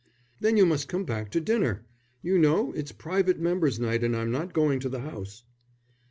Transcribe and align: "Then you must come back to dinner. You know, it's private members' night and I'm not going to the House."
"Then 0.39 0.57
you 0.57 0.65
must 0.65 0.87
come 0.87 1.03
back 1.05 1.29
to 1.29 1.39
dinner. 1.39 1.85
You 2.23 2.39
know, 2.39 2.71
it's 2.71 2.91
private 2.91 3.39
members' 3.39 3.79
night 3.79 4.03
and 4.03 4.15
I'm 4.17 4.31
not 4.31 4.51
going 4.51 4.79
to 4.79 4.89
the 4.89 5.01
House." 5.01 5.43